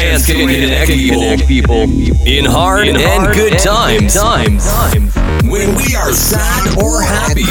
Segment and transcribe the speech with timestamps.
[0.00, 1.82] Trance can connect people
[2.26, 4.16] in hard and good times.
[5.44, 7.44] When we are sad or happy,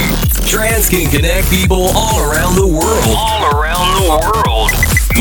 [0.49, 3.05] Trance can connect people all around the world.
[3.15, 4.71] All around the world.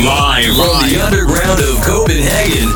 [0.01, 2.73] Live from the underground of Copenhagen.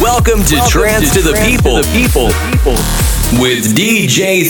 [0.00, 1.82] Welcome to Trance to the People.
[1.82, 2.32] The people.
[3.38, 4.48] With DJ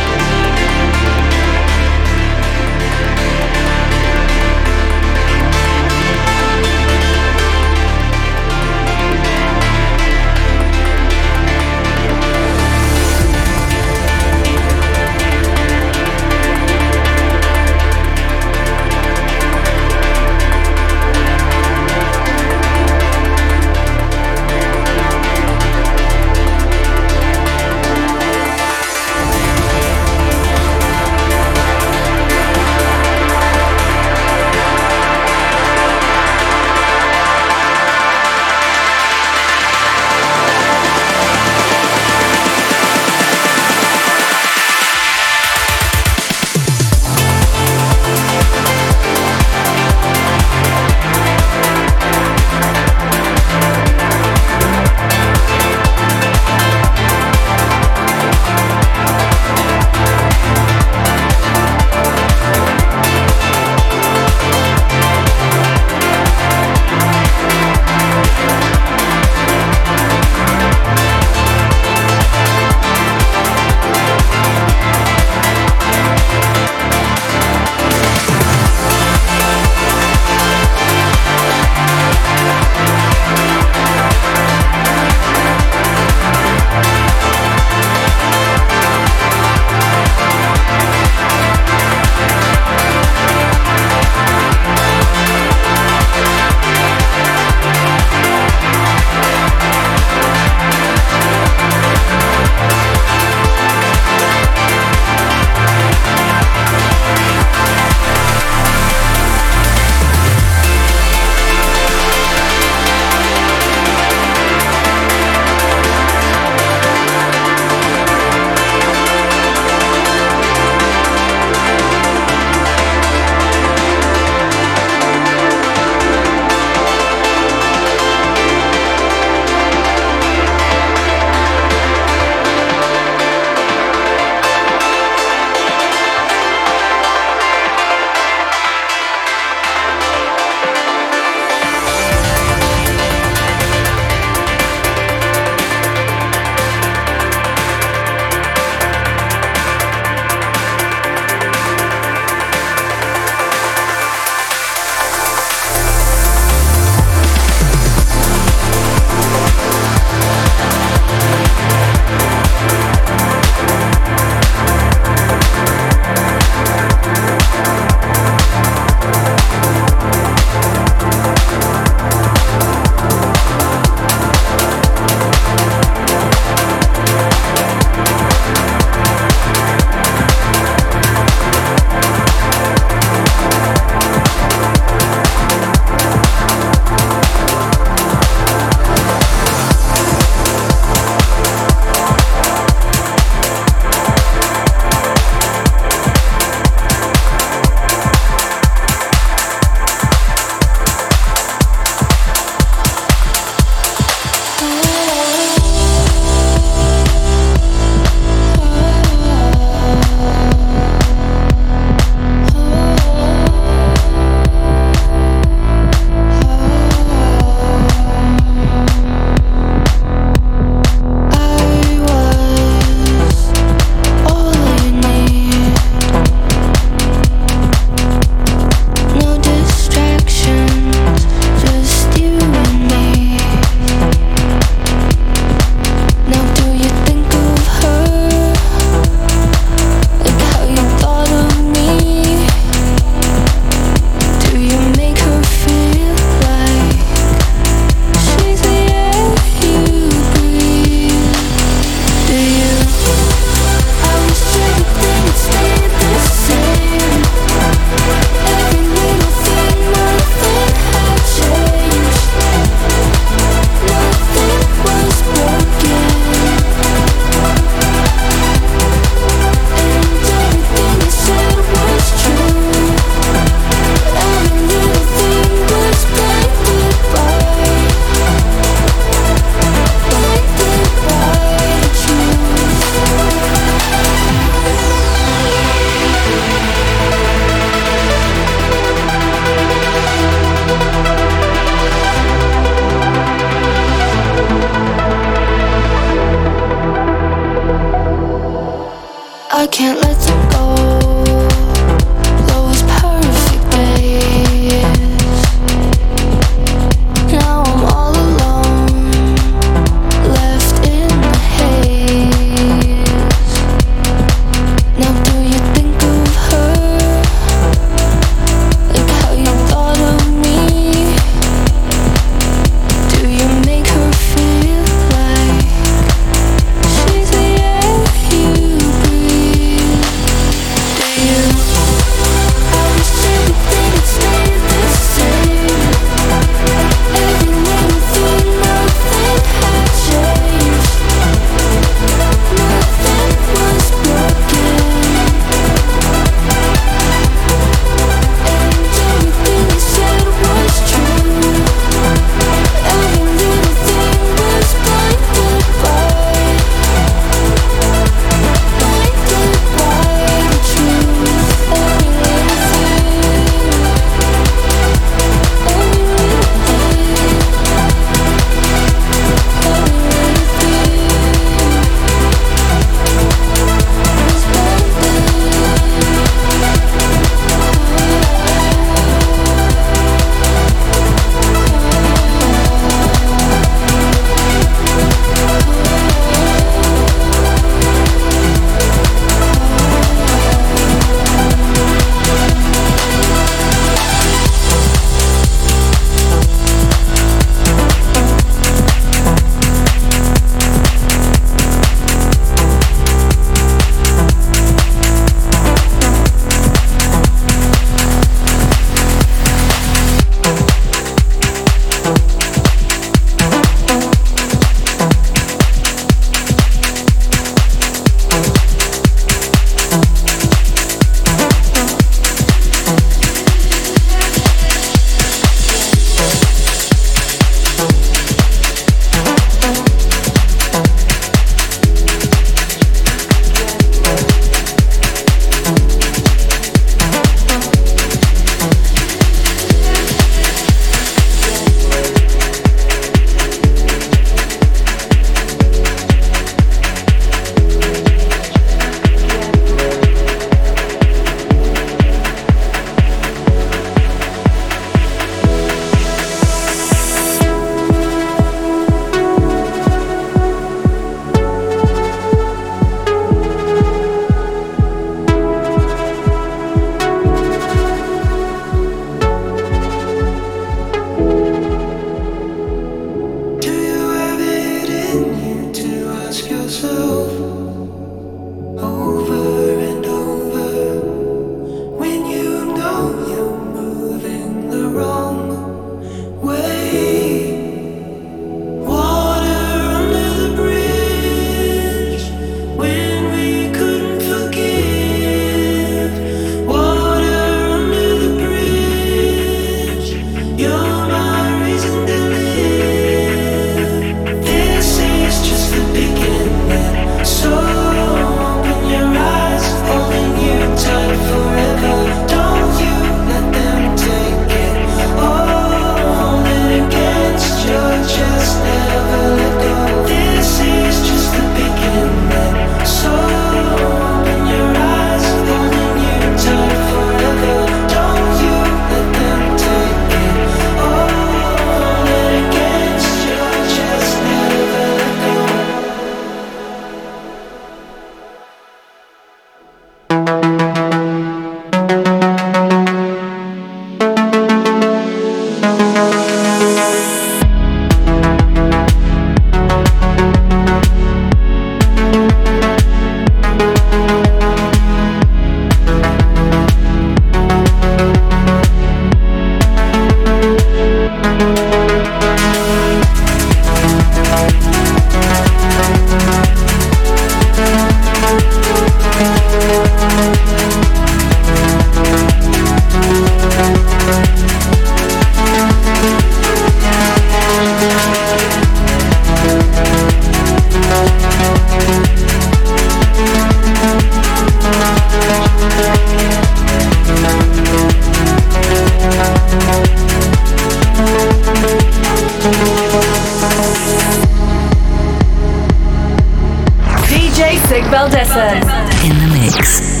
[599.03, 600.00] In the mix.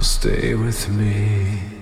[0.00, 1.79] Stay with me.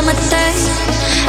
[0.00, 0.64] summer days.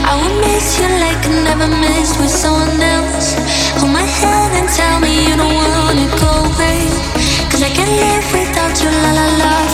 [0.09, 3.35] I will miss you like I never missed with someone else.
[3.79, 6.79] Hold my hand and tell me you don't wanna go away.
[7.51, 9.70] Cause I can't live without you, la la la.